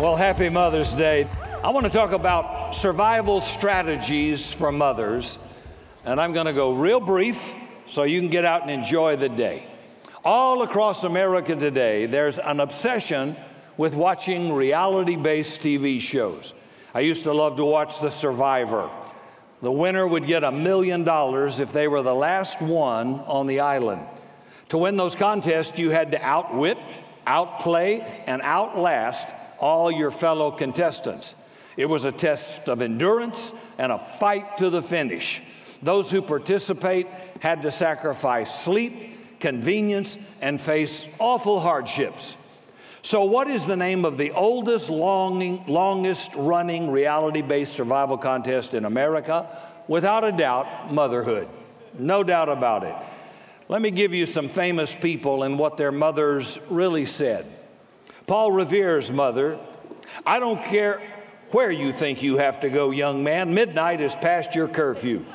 [0.00, 1.28] Well, happy Mother's Day.
[1.62, 5.38] I want to talk about survival strategies for mothers,
[6.06, 9.28] and I'm going to go real brief so you can get out and enjoy the
[9.28, 9.66] day.
[10.24, 13.36] All across America today, there's an obsession
[13.76, 16.54] with watching reality based TV shows.
[16.94, 18.88] I used to love to watch The Survivor.
[19.60, 23.60] The winner would get a million dollars if they were the last one on the
[23.60, 24.00] island.
[24.70, 26.78] To win those contests, you had to outwit,
[27.26, 29.28] outplay, and outlast
[29.60, 31.34] all your fellow contestants.
[31.76, 35.42] It was a test of endurance and a fight to the finish.
[35.82, 37.06] Those who participate
[37.40, 42.36] had to sacrifice sleep, convenience, and face awful hardships.
[43.02, 48.74] So, what is the name of the oldest, longing, longest running reality based survival contest
[48.74, 49.48] in America?
[49.88, 51.48] Without a doubt, motherhood.
[51.98, 52.94] No doubt about it.
[53.68, 57.46] Let me give you some famous people and what their mothers really said.
[58.30, 59.58] Paul Revere's mother,
[60.24, 61.02] I don't care
[61.50, 65.26] where you think you have to go, young man, midnight is past your curfew.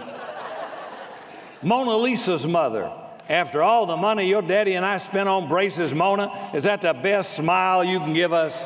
[1.62, 2.90] Mona Lisa's mother,
[3.28, 6.94] after all the money your daddy and I spent on braces, Mona, is that the
[6.94, 8.64] best smile you can give us?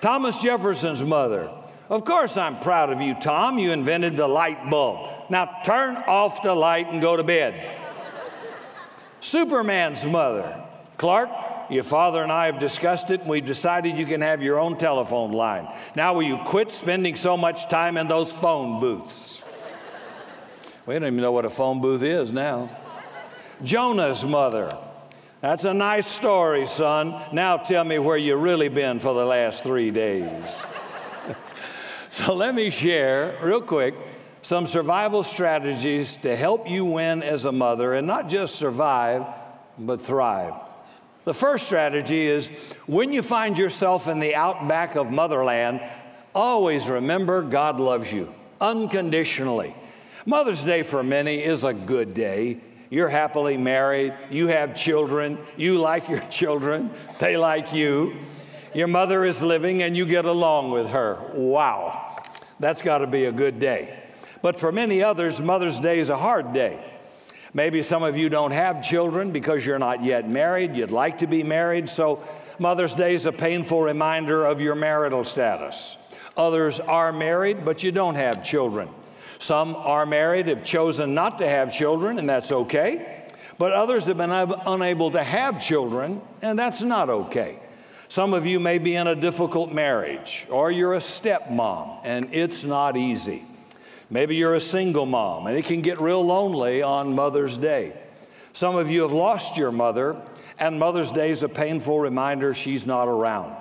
[0.00, 1.50] Thomas Jefferson's mother,
[1.90, 3.58] of course I'm proud of you, Tom.
[3.58, 5.28] You invented the light bulb.
[5.28, 7.78] Now turn off the light and go to bed.
[9.20, 10.64] Superman's mother,
[10.96, 11.28] Clark,
[11.70, 14.78] your father and I have discussed it, and we've decided you can have your own
[14.78, 15.68] telephone line.
[15.94, 19.40] Now, will you quit spending so much time in those phone booths?
[20.86, 22.70] we don't even know what a phone booth is now.
[23.62, 24.76] Jonah's mother.
[25.40, 27.22] That's a nice story, son.
[27.32, 30.64] Now tell me where you really been for the last three days.
[32.10, 33.94] so let me share, real quick,
[34.42, 39.26] some survival strategies to help you win as a mother and not just survive,
[39.78, 40.54] but thrive.
[41.26, 42.50] The first strategy is
[42.86, 45.80] when you find yourself in the outback of motherland,
[46.32, 49.74] always remember God loves you unconditionally.
[50.24, 52.60] Mother's Day for many is a good day.
[52.90, 58.14] You're happily married, you have children, you like your children, they like you.
[58.72, 61.32] Your mother is living and you get along with her.
[61.34, 62.22] Wow,
[62.60, 63.98] that's got to be a good day.
[64.42, 66.78] But for many others, Mother's Day is a hard day.
[67.56, 70.76] Maybe some of you don't have children because you're not yet married.
[70.76, 71.88] You'd like to be married.
[71.88, 72.22] So
[72.58, 75.96] Mother's Day is a painful reminder of your marital status.
[76.36, 78.90] Others are married, but you don't have children.
[79.38, 83.24] Some are married, have chosen not to have children, and that's okay.
[83.56, 87.58] But others have been unable to have children, and that's not okay.
[88.08, 92.64] Some of you may be in a difficult marriage, or you're a stepmom, and it's
[92.64, 93.44] not easy.
[94.08, 97.92] Maybe you're a single mom and it can get real lonely on Mother's Day.
[98.52, 100.16] Some of you have lost your mother,
[100.58, 103.54] and Mother's Day is a painful reminder she's not around.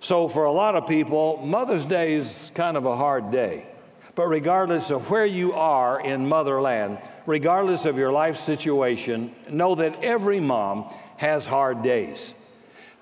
[0.00, 3.66] So, for a lot of people, Mother's Day is kind of a hard day.
[4.14, 10.02] But regardless of where you are in motherland, regardless of your life situation, know that
[10.02, 12.34] every mom has hard days.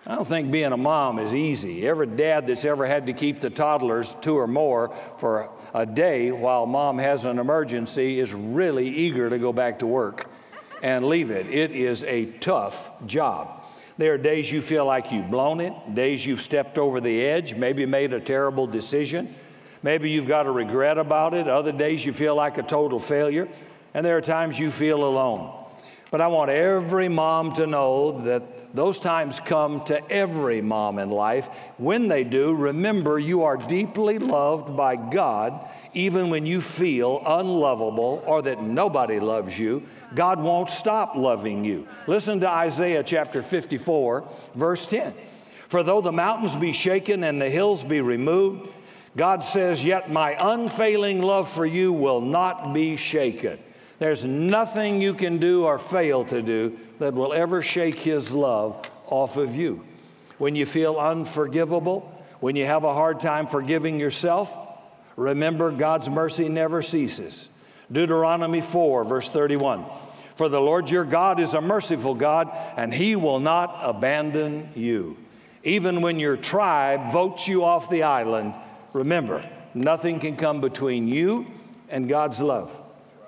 [0.09, 1.87] I don't think being a mom is easy.
[1.87, 6.31] Every dad that's ever had to keep the toddlers, two or more, for a day
[6.31, 10.31] while mom has an emergency is really eager to go back to work
[10.81, 11.49] and leave it.
[11.49, 13.65] It is a tough job.
[13.99, 17.56] There are days you feel like you've blown it, days you've stepped over the edge,
[17.56, 19.34] maybe made a terrible decision.
[19.83, 21.49] Maybe you've got a regret about it.
[21.49, 23.49] Other days you feel like a total failure.
[23.93, 25.65] And there are times you feel alone.
[26.12, 31.10] But I want every mom to know that those times come to every mom in
[31.10, 31.49] life.
[31.78, 38.22] When they do, remember you are deeply loved by God, even when you feel unlovable
[38.26, 39.82] or that nobody loves you.
[40.15, 41.88] God won't stop loving you.
[42.06, 45.15] Listen to Isaiah chapter 54, verse 10.
[45.69, 48.69] For though the mountains be shaken and the hills be removed,
[49.16, 53.59] God says, Yet my unfailing love for you will not be shaken.
[53.99, 58.91] There's nothing you can do or fail to do that will ever shake His love
[59.06, 59.85] off of you.
[60.38, 64.56] When you feel unforgivable, when you have a hard time forgiving yourself,
[65.17, 67.49] remember God's mercy never ceases.
[67.91, 69.87] Deuteronomy 4, verse 31.
[70.35, 75.17] For the Lord your God is a merciful God, and He will not abandon you.
[75.65, 78.55] Even when your tribe votes you off the island,
[78.93, 81.47] remember, nothing can come between you
[81.88, 82.79] and God's love.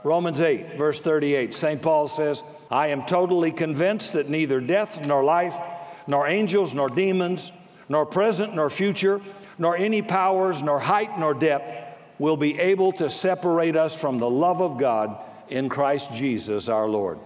[0.05, 1.83] Romans 8, verse 38, St.
[1.83, 5.59] Paul says, I am totally convinced that neither death nor life,
[6.07, 7.51] nor angels nor demons,
[7.89, 9.21] nor present nor future,
[9.59, 11.73] nor any powers, nor height nor depth
[12.19, 15.19] will be able to separate us from the love of God
[15.49, 17.19] in Christ Jesus our Lord.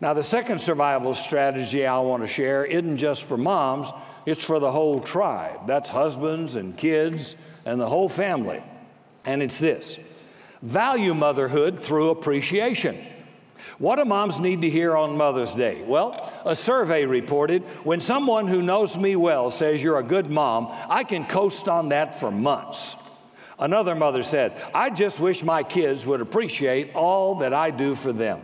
[0.00, 3.88] Now, the second survival strategy I want to share isn't just for moms,
[4.24, 5.66] it's for the whole tribe.
[5.66, 8.62] That's husbands and kids and the whole family.
[9.24, 9.98] And it's this
[10.62, 12.98] value motherhood through appreciation.
[13.78, 15.82] What do moms need to hear on Mother's Day?
[15.82, 20.68] Well, a survey reported when someone who knows me well says you're a good mom,
[20.88, 22.94] I can coast on that for months.
[23.58, 28.12] Another mother said, I just wish my kids would appreciate all that I do for
[28.12, 28.42] them.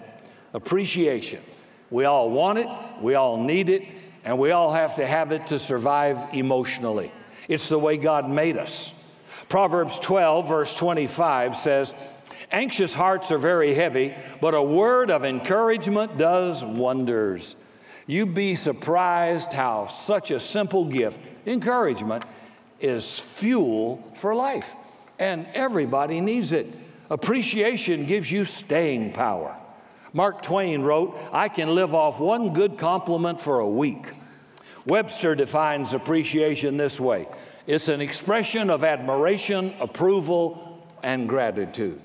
[0.54, 1.42] Appreciation.
[1.90, 2.68] We all want it,
[3.00, 3.86] we all need it,
[4.24, 7.12] and we all have to have it to survive emotionally.
[7.46, 8.92] It's the way God made us.
[9.48, 11.94] Proverbs 12, verse 25 says,
[12.50, 17.56] Anxious hearts are very heavy, but a word of encouragement does wonders.
[18.06, 22.24] You'd be surprised how such a simple gift, encouragement,
[22.80, 24.76] is fuel for life.
[25.18, 26.66] And everybody needs it.
[27.10, 29.56] Appreciation gives you staying power.
[30.12, 34.06] Mark Twain wrote, I can live off one good compliment for a week.
[34.86, 37.26] Webster defines appreciation this way
[37.66, 42.00] it's an expression of admiration, approval, and gratitude.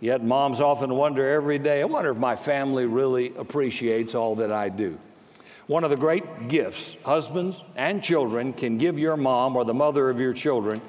[0.00, 4.52] Yet moms often wonder every day, I wonder if my family really appreciates all that
[4.52, 4.98] I do.
[5.66, 10.10] One of the great gifts husbands and children can give your mom or the mother
[10.10, 10.82] of your children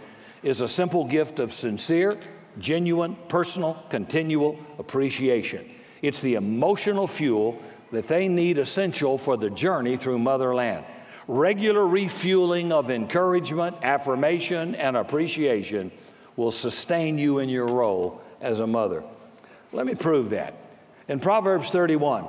[0.43, 2.17] is a simple gift of sincere,
[2.59, 5.69] genuine, personal, continual appreciation.
[6.01, 7.61] It's the emotional fuel
[7.91, 10.85] that they need essential for the journey through motherland.
[11.27, 15.91] Regular refueling of encouragement, affirmation, and appreciation
[16.35, 19.03] will sustain you in your role as a mother.
[19.71, 20.53] Let me prove that.
[21.07, 22.25] In Proverbs 31,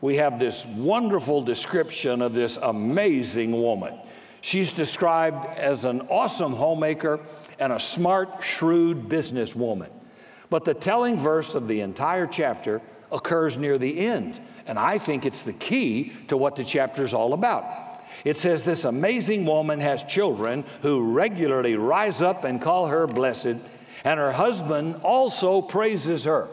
[0.00, 3.98] we have this wonderful description of this amazing woman.
[4.40, 7.20] She's described as an awesome homemaker
[7.58, 9.88] and a smart, shrewd businesswoman.
[10.50, 12.80] But the telling verse of the entire chapter
[13.10, 17.14] occurs near the end, and I think it's the key to what the chapter is
[17.14, 17.87] all about.
[18.24, 23.56] It says this amazing woman has children who regularly rise up and call her blessed,
[24.04, 26.48] and her husband also praises her.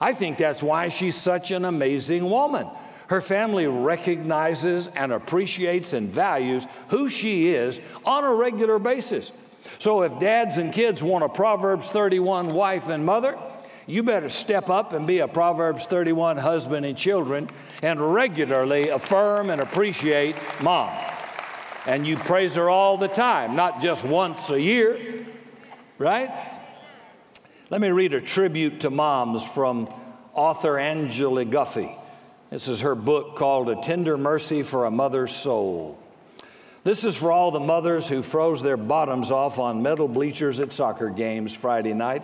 [0.00, 2.66] I think that's why she's such an amazing woman.
[3.08, 9.32] Her family recognizes and appreciates and values who she is on a regular basis.
[9.78, 13.36] So if dads and kids want a Proverbs 31 wife and mother,
[13.86, 17.48] you better step up and be a Proverbs 31 husband and children
[17.82, 21.09] and regularly affirm and appreciate mom.
[21.86, 25.26] And you praise her all the time, not just once a year,
[25.98, 26.30] right?
[27.70, 29.88] Let me read a tribute to moms from
[30.34, 31.96] author Angela Guffey.
[32.50, 35.98] This is her book called A Tender Mercy for a Mother's Soul.
[36.82, 40.72] This is for all the mothers who froze their bottoms off on metal bleachers at
[40.72, 42.22] soccer games Friday night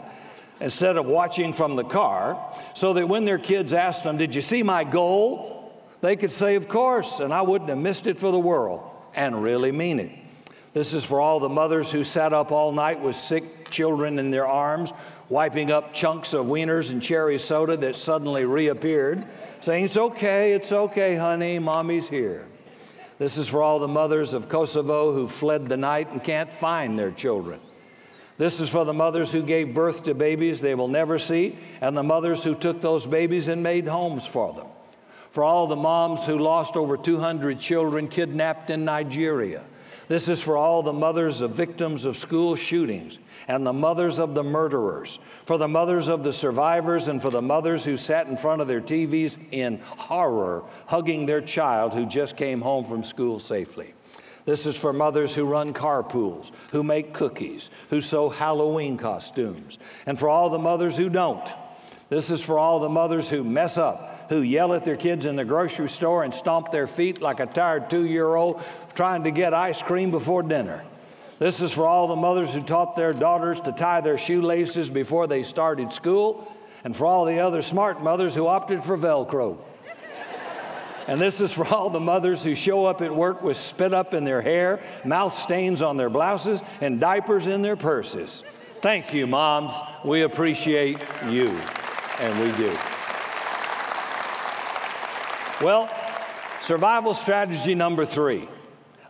[0.61, 4.41] instead of watching from the car, so that when their kids asked them, Did you
[4.41, 5.55] see my goal?
[6.01, 8.81] they could say, Of course, and I wouldn't have missed it for the world,
[9.17, 10.11] and really mean it.
[10.73, 14.31] This is for all the mothers who sat up all night with sick children in
[14.31, 14.93] their arms,
[15.31, 19.27] wiping up chunks of wieners and cherry soda that suddenly reappeared,
[19.63, 22.47] saying, It's okay, it's okay, honey, mommy's here.
[23.19, 26.99] This is for all the mothers of Kosovo who fled the night and can't find
[26.99, 27.59] their children.
[28.39, 31.97] This is for the mothers who gave birth to babies they will never see, and
[31.97, 34.67] the mothers who took those babies and made homes for them.
[35.37, 39.65] For all the moms who lost over 200 children kidnapped in Nigeria.
[40.09, 44.35] This is for all the mothers of victims of school shootings and the mothers of
[44.35, 48.39] the murderers, for the mothers of the survivors, and for the mothers who sat in
[48.39, 53.39] front of their TVs in horror, hugging their child who just came home from school
[53.39, 53.93] safely.
[54.47, 60.19] This is for mothers who run carpools, who make cookies, who sew Halloween costumes, and
[60.19, 61.47] for all the mothers who don't.
[62.09, 65.37] This is for all the mothers who mess up, who yell at their kids in
[65.37, 68.63] the grocery store and stomp their feet like a tired two year old
[68.95, 70.83] trying to get ice cream before dinner.
[71.39, 75.27] This is for all the mothers who taught their daughters to tie their shoelaces before
[75.27, 76.51] they started school,
[76.83, 79.59] and for all the other smart mothers who opted for Velcro.
[81.09, 84.15] And this is for all the mothers who show up at work with spit up
[84.15, 88.43] in their hair, mouth stains on their blouses, and diapers in their purses.
[88.81, 89.75] Thank you, moms.
[90.05, 91.51] We appreciate you,
[92.19, 92.77] and we do.
[95.63, 95.89] Well,
[96.61, 98.49] survival strategy number three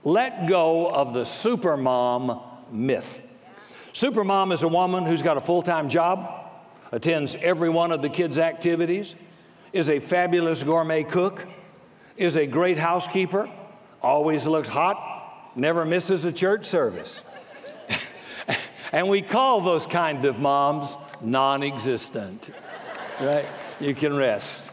[0.05, 3.21] let go of the supermom myth.
[3.93, 6.49] Supermom is a woman who's got a full time job,
[6.93, 9.17] attends every one of the kids' activities,
[9.73, 11.45] is a fabulous gourmet cook
[12.17, 13.51] is a great housekeeper,
[14.01, 17.23] always looks hot, never misses a church service.
[18.93, 22.51] and we call those kind of moms non existent,
[23.21, 23.49] right?
[23.81, 24.71] You can rest.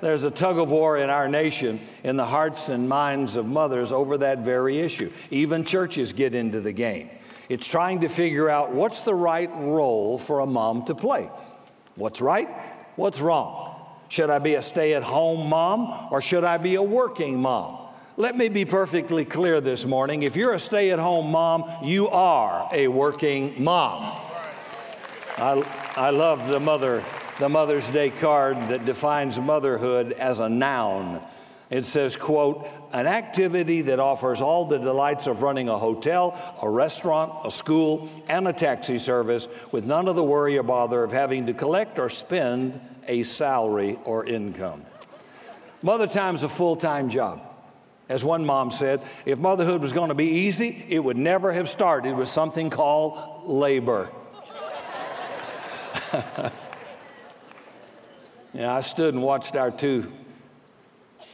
[0.00, 3.92] There's a tug of war in our nation in the hearts and minds of mothers
[3.92, 5.12] over that very issue.
[5.30, 7.10] Even churches get into the game.
[7.48, 11.28] It's trying to figure out what's the right role for a mom to play.
[11.96, 12.48] What's right?
[12.96, 13.66] What's wrong?
[14.08, 17.88] Should I be a stay at home mom or should I be a working mom?
[18.16, 20.22] Let me be perfectly clear this morning.
[20.24, 24.20] If you're a stay at home mom, you are a working mom.
[25.38, 25.64] I,
[25.96, 27.04] I love the mother
[27.40, 31.22] the Mother's Day card that defines motherhood as a noun.
[31.70, 36.68] It says, quote, an activity that offers all the delights of running a hotel, a
[36.68, 41.12] restaurant, a school, and a taxi service with none of the worry or bother of
[41.12, 42.78] having to collect or spend
[43.08, 44.84] a salary or income.
[45.80, 47.40] Mother time's a full time job.
[48.10, 51.70] As one mom said, if motherhood was going to be easy, it would never have
[51.70, 54.10] started with something called labor.
[58.52, 60.10] Yeah, I stood and watched our two,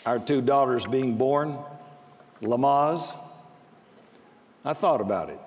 [0.05, 1.59] our two daughters being born,
[2.43, 3.15] Lamaze.
[4.65, 5.41] I thought about it.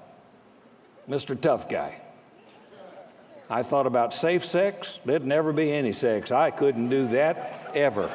[1.07, 1.39] Mr.
[1.39, 1.99] Tough Guy.
[3.49, 4.99] I thought about safe sex.
[5.05, 6.31] There'd never be any sex.
[6.31, 8.09] I couldn't do that ever.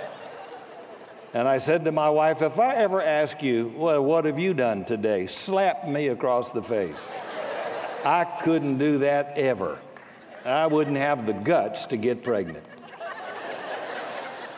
[1.33, 4.55] And I said to my wife, if I ever ask you, well, what have you
[4.55, 5.27] done today?
[5.27, 7.17] Slap me across the face.
[8.05, 9.79] I couldn't do that ever.
[10.45, 12.65] I wouldn't have the guts to get pregnant.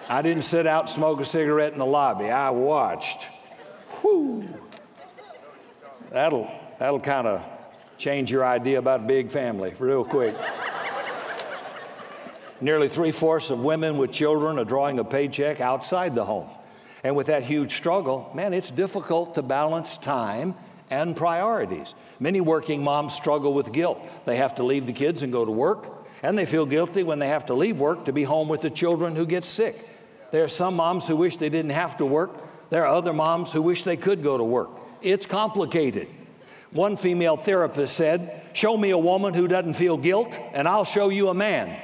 [0.08, 2.30] I didn't sit out and smoke a cigarette in the lobby.
[2.30, 3.24] I watched.
[4.02, 4.48] Whew.
[6.10, 6.48] That'll,
[6.78, 7.42] that'll kind of
[7.98, 10.36] change your idea about big family real quick.
[12.60, 16.48] Nearly three fourths of women with children are drawing a paycheck outside the home.
[17.02, 20.54] And with that huge struggle, man, it's difficult to balance time
[20.88, 21.94] and priorities.
[22.20, 24.00] Many working moms struggle with guilt.
[24.24, 27.18] They have to leave the kids and go to work, and they feel guilty when
[27.18, 29.86] they have to leave work to be home with the children who get sick.
[30.30, 32.30] There are some moms who wish they didn't have to work.
[32.70, 34.70] There are other moms who wish they could go to work.
[35.02, 36.08] It's complicated.
[36.72, 41.10] One female therapist said, Show me a woman who doesn't feel guilt, and I'll show
[41.10, 41.70] you a man.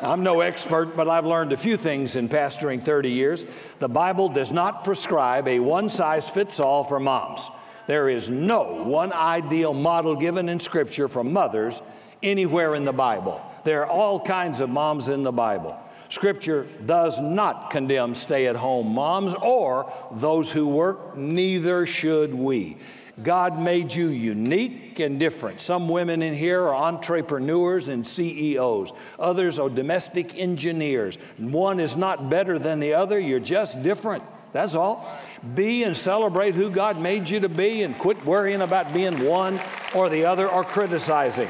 [0.00, 3.44] I'm no expert, but I've learned a few things in pastoring 30 years.
[3.80, 7.50] The Bible does not prescribe a one size fits all for moms.
[7.86, 11.82] There is no one ideal model given in Scripture for mothers
[12.22, 13.40] anywhere in the Bible.
[13.66, 15.76] There are all kinds of moms in the Bible.
[16.08, 22.76] Scripture does not condemn stay at home moms or those who work, neither should we.
[23.20, 25.58] God made you unique and different.
[25.58, 31.18] Some women in here are entrepreneurs and CEOs, others are domestic engineers.
[31.36, 34.22] One is not better than the other, you're just different.
[34.52, 35.12] That's all.
[35.56, 39.58] Be and celebrate who God made you to be and quit worrying about being one
[39.92, 41.48] or the other or criticizing.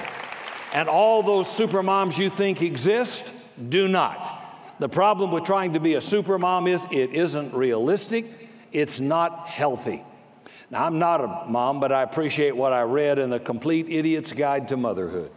[0.76, 3.32] And all those super moms you think exist
[3.70, 4.76] do not.
[4.78, 8.26] The problem with trying to be a super mom is it isn't realistic,
[8.72, 10.04] it's not healthy.
[10.70, 14.32] Now, I'm not a mom, but I appreciate what I read in The Complete Idiot's
[14.32, 15.32] Guide to Motherhood.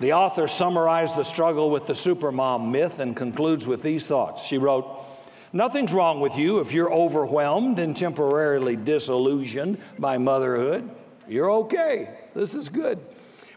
[0.00, 4.42] The author summarized the struggle with the supermom myth and concludes with these thoughts.
[4.44, 5.04] She wrote,
[5.52, 10.88] Nothing's wrong with you if you're overwhelmed and temporarily disillusioned by motherhood.
[11.28, 12.08] You're okay.
[12.32, 12.98] This is good.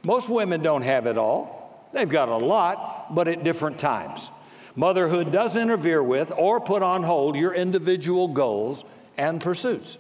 [0.08, 1.90] Most women don't have it all.
[1.92, 4.32] They've got a lot, but at different times.
[4.74, 8.86] Motherhood does interfere with or put on hold your individual goals
[9.18, 9.98] and pursuits.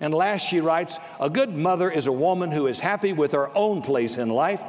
[0.00, 3.54] And last, she writes A good mother is a woman who is happy with her
[3.54, 4.64] own place in life.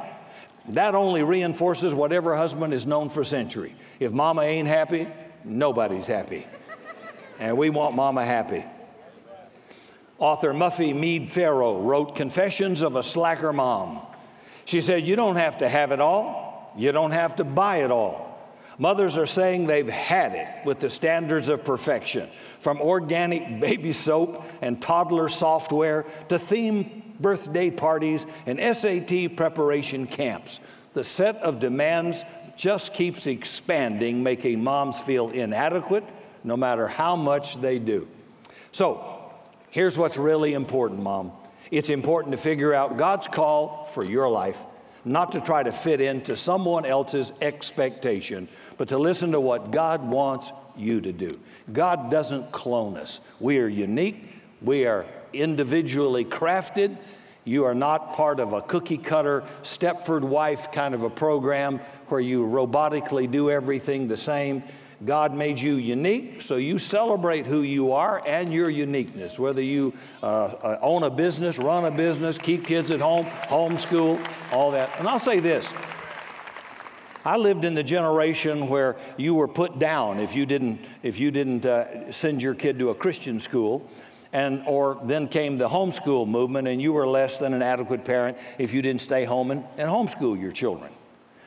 [0.68, 3.74] That only reinforces whatever husband is known for century.
[4.00, 5.08] If mama ain't happy,
[5.44, 6.46] nobody's happy.
[7.38, 8.64] And we want mama happy.
[10.18, 14.02] Author Muffy Mead Ferro wrote Confessions of a Slacker Mom.
[14.64, 17.90] She said, You don't have to have it all, you don't have to buy it
[17.90, 18.30] all.
[18.78, 22.28] Mothers are saying they've had it with the standards of perfection,
[22.58, 30.58] from organic baby soap and toddler software to theme birthday parties and SAT preparation camps.
[30.94, 32.24] The set of demands
[32.56, 36.04] just keeps expanding, making moms feel inadequate
[36.42, 38.06] no matter how much they do.
[38.72, 39.32] So,
[39.70, 41.32] here's what's really important, mom.
[41.70, 44.62] It's important to figure out God's call for your life,
[45.04, 50.02] not to try to fit into someone else's expectation, but to listen to what God
[50.06, 51.38] wants you to do.
[51.72, 53.20] God doesn't clone us.
[53.40, 54.28] We are unique,
[54.62, 56.96] we are individually crafted.
[57.46, 61.78] You are not part of a cookie cutter Stepford wife kind of a program
[62.08, 64.62] where you robotically do everything the same.
[65.04, 69.92] God made you unique, so you celebrate who you are and your uniqueness, whether you
[70.22, 74.20] uh, uh, own a business, run a business, keep kids at home, homeschool,
[74.52, 74.90] all that.
[74.98, 75.72] And I'll say this
[77.24, 81.30] I lived in the generation where you were put down if you didn't, if you
[81.30, 83.88] didn't uh, send your kid to a Christian school.
[84.32, 88.36] And, or then came the homeschool movement, and you were less than an adequate parent
[88.58, 90.92] if you didn't stay home and, and homeschool your children.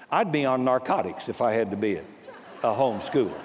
[0.09, 2.03] I'd be on narcotics if I had to be a,
[2.63, 3.39] a homeschooler.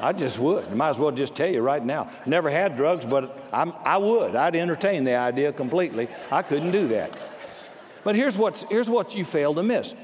[0.00, 0.72] I just would.
[0.72, 2.10] Might as well just tell you right now.
[2.24, 4.36] Never had drugs, but I'm, I would.
[4.36, 6.08] I'd entertain the idea completely.
[6.30, 7.16] I couldn't do that.
[8.04, 9.94] But here's, what's, here's what you fail to miss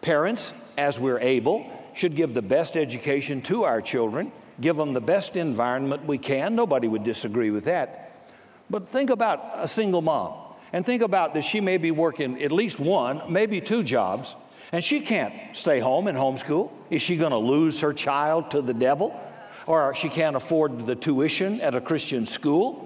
[0.00, 5.00] Parents, as we're able, should give the best education to our children, give them the
[5.00, 6.54] best environment we can.
[6.54, 8.28] Nobody would disagree with that.
[8.70, 10.34] But think about a single mom
[10.72, 14.36] and think about that she may be working at least one, maybe two jobs,
[14.72, 16.70] and she can't stay home and homeschool.
[16.90, 19.18] Is she going to lose her child to the devil?
[19.66, 22.84] Or she can't afford the tuition at a Christian school?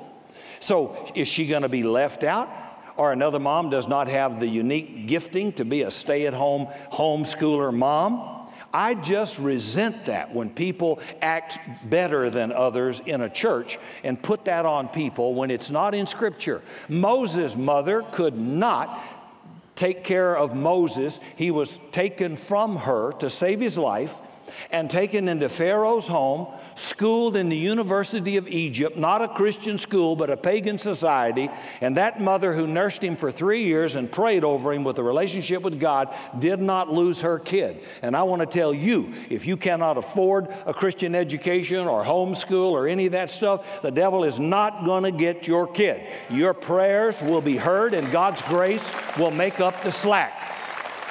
[0.61, 2.49] So is she going to be left out?
[2.97, 6.69] or another mom does not have the unique gifting to be a stay at home
[6.93, 8.51] homeschooler mom.
[8.75, 11.59] I just resent that when people act
[11.91, 16.07] better than others in a church and put that on people when it's not in
[16.07, 16.63] Scripture.
[16.89, 19.03] Moses' mother could not
[19.83, 24.21] take care of Moses, he was taken from her to save his life
[24.71, 30.17] and taken into Pharaoh's home, schooled in the University of Egypt, not a Christian school,
[30.17, 31.51] but a pagan society.
[31.81, 35.03] And that mother who nursed him for three years and prayed over him with a
[35.03, 37.83] relationship with God did not lose her kid.
[38.03, 42.71] And I want to tell you if you cannot afford a Christian education or homeschool
[42.71, 46.09] or any of that stuff, the devil is not going to get your kid.
[46.31, 50.51] Your prayers will be heard, and God's grace will make up the slack.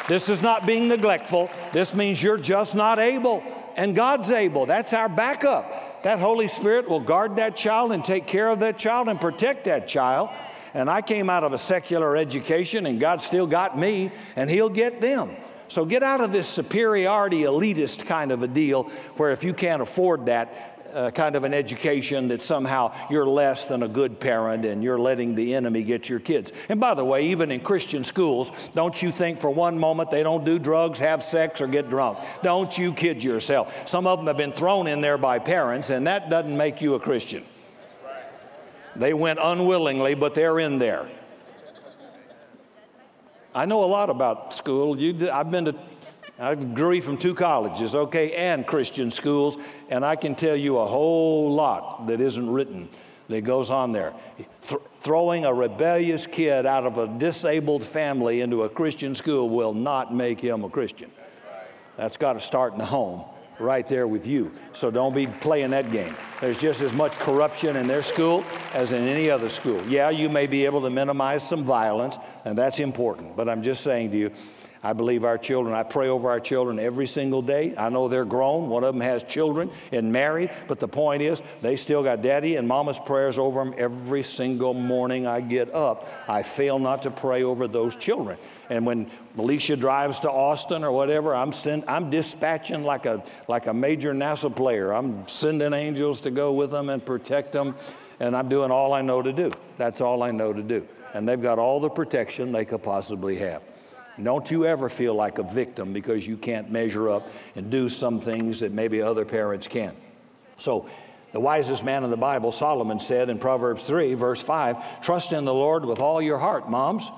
[0.07, 1.49] This is not being neglectful.
[1.73, 3.43] This means you're just not able,
[3.75, 4.65] and God's able.
[4.65, 6.03] That's our backup.
[6.03, 9.65] That Holy Spirit will guard that child and take care of that child and protect
[9.65, 10.29] that child.
[10.73, 14.69] And I came out of a secular education, and God still got me, and He'll
[14.69, 15.35] get them.
[15.67, 18.83] So get out of this superiority elitist kind of a deal
[19.15, 23.65] where if you can't afford that, uh, kind of an education that somehow you're less
[23.65, 26.51] than a good parent and you're letting the enemy get your kids.
[26.69, 30.23] And by the way, even in Christian schools, don't you think for one moment they
[30.23, 32.19] don't do drugs, have sex, or get drunk.
[32.43, 33.87] Don't you kid yourself.
[33.87, 36.95] Some of them have been thrown in there by parents, and that doesn't make you
[36.95, 37.45] a Christian.
[38.95, 41.09] They went unwillingly, but they're in there.
[43.53, 44.97] I know a lot about school.
[44.97, 45.75] You, I've been to
[46.41, 50.85] I agree from two colleges, okay, and Christian schools, and I can tell you a
[50.87, 52.89] whole lot that isn't written
[53.29, 54.11] that goes on there.
[54.67, 59.75] Th- throwing a rebellious kid out of a disabled family into a Christian school will
[59.75, 61.11] not make him a Christian.
[61.95, 63.23] That's got to start in the home,
[63.59, 64.51] right there with you.
[64.73, 66.15] So don't be playing that game.
[66.39, 69.79] There's just as much corruption in their school as in any other school.
[69.87, 73.83] Yeah, you may be able to minimize some violence, and that's important, but I'm just
[73.83, 74.31] saying to you,
[74.83, 77.75] I believe our children, I pray over our children every single day.
[77.77, 78.67] I know they're grown.
[78.67, 82.55] One of them has children and married, but the point is, they still got daddy
[82.55, 86.09] and mama's prayers over them every single morning I get up.
[86.27, 88.39] I fail not to pray over those children.
[88.71, 93.67] And when Alicia drives to Austin or whatever, I'm, send, I'm dispatching like a, like
[93.67, 94.91] a major NASA player.
[94.93, 97.75] I'm sending angels to go with them and protect them,
[98.19, 99.51] and I'm doing all I know to do.
[99.77, 100.87] That's all I know to do.
[101.13, 103.61] And they've got all the protection they could possibly have.
[104.23, 108.19] Don't you ever feel like a victim because you can't measure up and do some
[108.19, 109.95] things that maybe other parents can.
[110.57, 110.87] So,
[111.31, 115.45] the wisest man in the Bible, Solomon, said in Proverbs 3, verse 5 Trust in
[115.45, 117.09] the Lord with all your heart, moms.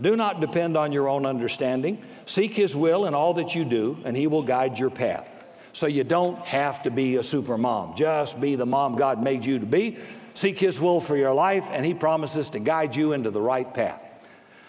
[0.00, 2.02] Do not depend on your own understanding.
[2.26, 5.28] Seek His will in all that you do, and He will guide your path.
[5.72, 7.94] So you don't have to be a super mom.
[7.96, 9.98] Just be the mom God made you to be.
[10.34, 13.72] Seek His will for your life, and He promises to guide you into the right
[13.72, 14.02] path.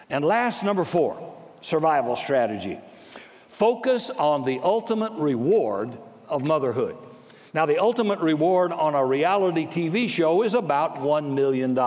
[0.10, 2.80] And last, number four, survival strategy.
[3.50, 5.98] Focus on the ultimate reward
[6.28, 6.98] of motherhood.
[7.54, 11.78] Now, the ultimate reward on a reality TV show is about $1 million.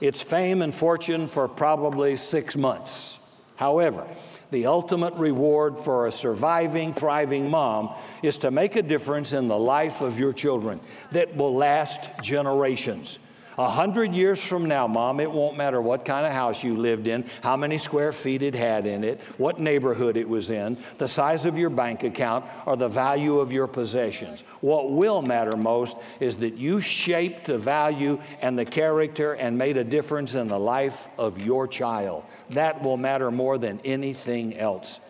[0.00, 3.18] It's fame and fortune for probably six months.
[3.56, 4.06] However,
[4.50, 9.58] the ultimate reward for a surviving, thriving mom is to make a difference in the
[9.58, 10.80] life of your children
[11.12, 13.18] that will last generations.
[13.58, 17.06] A hundred years from now, Mom, it won't matter what kind of house you lived
[17.06, 21.08] in, how many square feet it had in it, what neighborhood it was in, the
[21.08, 24.42] size of your bank account, or the value of your possessions.
[24.60, 29.76] What will matter most is that you shaped the value and the character and made
[29.76, 32.24] a difference in the life of your child.
[32.50, 35.00] That will matter more than anything else.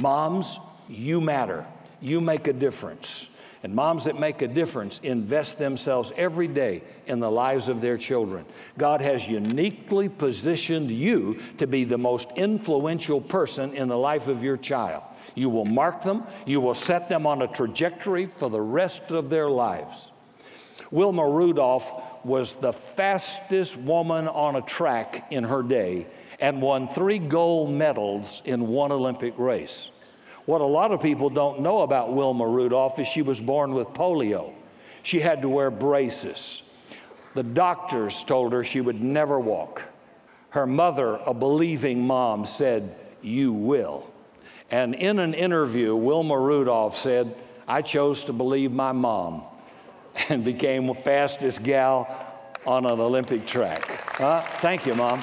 [0.00, 1.66] Moms, you matter.
[2.00, 3.28] You make a difference.
[3.62, 7.98] And moms that make a difference invest themselves every day in the lives of their
[7.98, 8.46] children.
[8.78, 14.42] God has uniquely positioned you to be the most influential person in the life of
[14.42, 15.02] your child.
[15.34, 19.28] You will mark them, you will set them on a trajectory for the rest of
[19.28, 20.10] their lives.
[20.90, 21.92] Wilma Rudolph
[22.24, 26.06] was the fastest woman on a track in her day
[26.40, 29.90] and won three gold medals in one Olympic race.
[30.50, 33.86] What a lot of people don't know about Wilma Rudolph is she was born with
[33.90, 34.52] polio.
[35.04, 36.62] She had to wear braces.
[37.34, 39.84] The doctors told her she would never walk.
[40.48, 44.10] Her mother, a believing mom, said, You will.
[44.72, 47.32] And in an interview, Wilma Rudolph said,
[47.68, 49.44] I chose to believe my mom
[50.30, 52.08] and became the fastest gal
[52.66, 53.88] on an Olympic track.
[54.16, 54.40] Huh?
[54.58, 55.22] Thank you, Mom.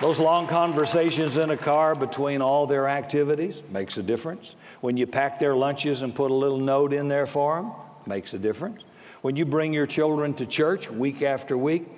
[0.00, 4.54] Those long conversations in a car between all their activities makes a difference.
[4.80, 7.72] When you pack their lunches and put a little note in there for them,
[8.06, 8.82] makes a difference.
[9.22, 11.88] When you bring your children to church week after week,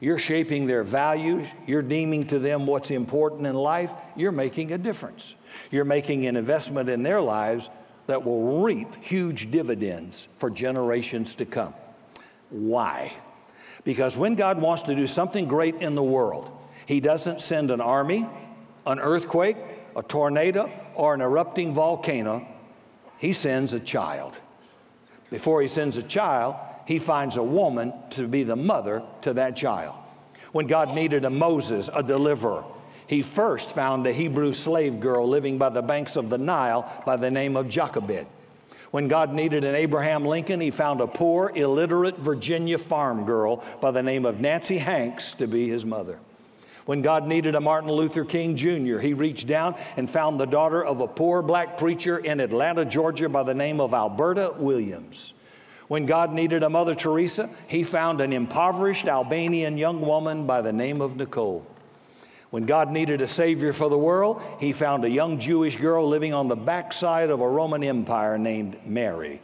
[0.00, 4.78] you're shaping their values, you're deeming to them what's important in life, you're making a
[4.78, 5.34] difference.
[5.70, 7.68] You're making an investment in their lives
[8.06, 11.74] that will reap huge dividends for generations to come.
[12.48, 13.12] Why?
[13.84, 16.56] Because when God wants to do something great in the world,
[16.90, 18.26] He doesn't send an army,
[18.84, 19.56] an earthquake,
[19.94, 22.44] a tornado, or an erupting volcano.
[23.16, 24.40] He sends a child.
[25.30, 29.54] Before He sends a child, He finds a woman to be the mother to that
[29.54, 29.94] child.
[30.50, 32.64] When God needed a Moses, a deliverer,
[33.06, 37.14] he first found a Hebrew slave girl living by the banks of the Nile by
[37.14, 38.26] the name of Jochebed.
[38.90, 43.92] When God needed an Abraham Lincoln, he found a poor, illiterate Virginia farm girl by
[43.92, 46.18] the name of Nancy Hanks to be his mother.
[46.86, 50.84] When God needed a Martin Luther King Jr., he reached down and found the daughter
[50.84, 55.32] of a poor black preacher in Atlanta, Georgia by the name of Alberta Williams.
[55.88, 60.72] When God needed a Mother Teresa, he found an impoverished Albanian young woman by the
[60.72, 61.66] name of Nicole.
[62.50, 66.32] When God needed a Savior for the world, He found a young Jewish girl living
[66.32, 69.40] on the backside of a Roman Empire named Mary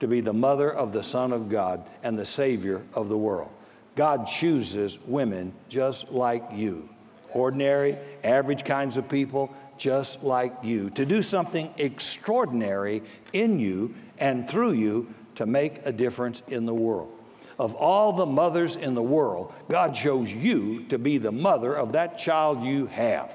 [0.00, 3.50] to be the mother of the Son of God and the Savior of the world.
[3.98, 6.88] God chooses women just like you,
[7.32, 14.48] ordinary, average kinds of people just like you, to do something extraordinary in you and
[14.48, 17.12] through you to make a difference in the world
[17.58, 21.94] of all the mothers in the world, God chose you to be the mother of
[21.94, 23.34] that child you have.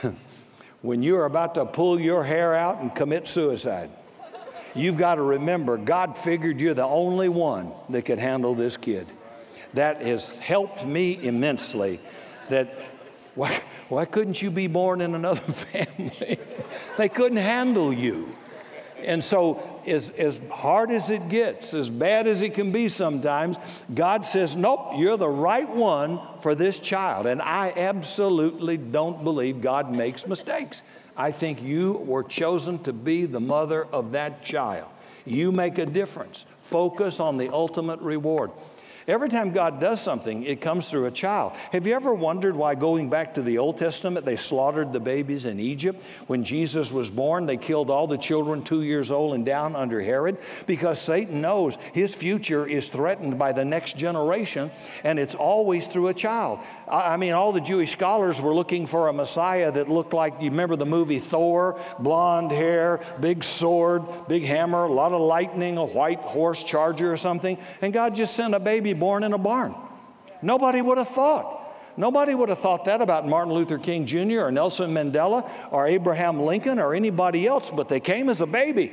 [0.80, 3.90] when you're about to pull your hair out and commit suicide,
[4.74, 9.06] you've got to remember God figured you're the only one that could handle this kid.
[9.76, 12.00] That has helped me immensely.
[12.48, 12.74] That
[13.34, 13.60] why,
[13.90, 16.38] why couldn't you be born in another family?
[16.96, 18.34] they couldn't handle you.
[19.02, 23.58] And so, as, as hard as it gets, as bad as it can be sometimes,
[23.94, 27.26] God says, Nope, you're the right one for this child.
[27.26, 30.82] And I absolutely don't believe God makes mistakes.
[31.14, 34.88] I think you were chosen to be the mother of that child.
[35.26, 36.46] You make a difference.
[36.62, 38.50] Focus on the ultimate reward.
[39.08, 41.52] Every time God does something, it comes through a child.
[41.70, 45.44] Have you ever wondered why, going back to the Old Testament, they slaughtered the babies
[45.44, 46.02] in Egypt?
[46.26, 50.00] When Jesus was born, they killed all the children two years old and down under
[50.00, 54.72] Herod because Satan knows his future is threatened by the next generation,
[55.04, 56.58] and it's always through a child.
[56.88, 60.50] I mean, all the Jewish scholars were looking for a Messiah that looked like you
[60.50, 65.84] remember the movie Thor, blonde hair, big sword, big hammer, a lot of lightning, a
[65.84, 69.74] white horse charger or something, and God just sent a baby born in a barn.
[70.42, 71.64] Nobody would have thought.
[71.96, 74.42] Nobody would have thought that about Martin Luther King Jr.
[74.42, 78.92] or Nelson Mandela or Abraham Lincoln or anybody else, but they came as a baby.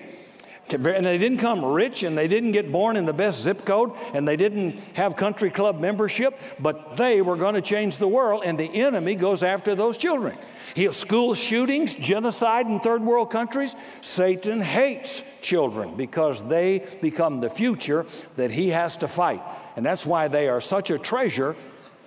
[0.70, 3.92] And they didn't come rich and they didn't get born in the best zip code
[4.14, 8.44] and they didn't have country club membership, but they were going to change the world
[8.46, 10.38] and the enemy goes after those children.
[10.76, 13.76] He school shootings, genocide in third world countries.
[14.02, 18.06] Satan hates children because they become the future
[18.38, 19.42] that he has to fight.
[19.76, 21.56] And that's why they are such a treasure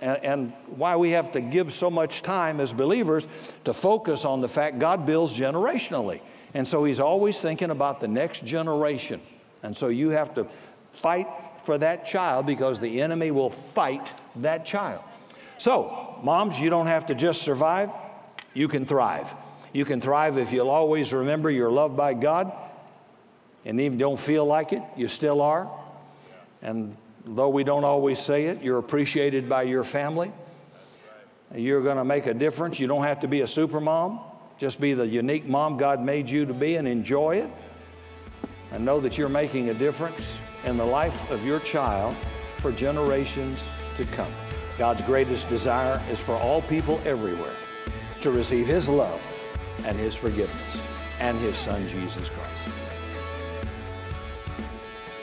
[0.01, 3.27] and, and, why we have to give so much time as believers
[3.65, 6.21] to focus on the fact God builds generationally.
[6.57, 9.21] And so He's always thinking about the next generation.
[9.63, 10.47] And so you have to
[10.95, 11.29] fight
[11.65, 15.03] for that child because the enemy will fight that child.
[15.59, 17.91] So, moms, you don't have to just survive,
[18.55, 19.35] you can thrive.
[19.75, 22.51] You can thrive if you'll always remember you're loved by God
[23.67, 25.71] and even don't feel like it, you still are.
[26.63, 30.33] And though we don't always say it, you're appreciated by your family.
[31.55, 32.81] You're going to make a difference.
[32.81, 34.21] You don't have to be a super mom.
[34.59, 37.51] Just be the unique mom God made you to be and enjoy it.
[38.73, 42.15] And know that you're making a difference in the life of your child
[42.59, 43.67] for generations
[43.97, 44.33] to come.
[44.79, 47.55] God's greatest desire is for all people everywhere
[48.23, 49.23] to receive His love
[49.85, 50.83] and His forgiveness
[51.21, 52.69] and His Son, Jesus Christ.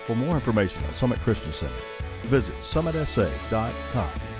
[0.05, 1.73] For more information on Summit Christian Center,
[2.23, 4.32] visit summitsa.com.